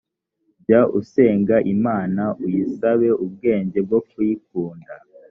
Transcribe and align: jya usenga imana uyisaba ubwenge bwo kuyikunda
jya 0.63 0.81
usenga 0.99 1.55
imana 1.73 2.23
uyisaba 2.43 3.09
ubwenge 3.25 3.79
bwo 3.85 3.99
kuyikunda 4.09 4.93